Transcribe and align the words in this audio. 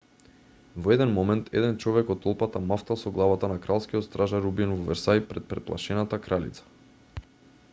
во 0.85 0.91
еден 0.93 1.11
момент 1.17 1.49
еден 1.59 1.75
човек 1.83 2.07
од 2.13 2.23
толпата 2.23 2.61
мавтал 2.71 2.99
со 3.01 3.11
главата 3.17 3.49
на 3.51 3.57
кралскиот 3.65 4.07
стражар 4.07 4.47
убиен 4.53 4.73
во 4.75 4.79
версај 4.87 5.23
пред 5.33 5.47
преплашената 5.53 6.21
кралица 6.25 7.27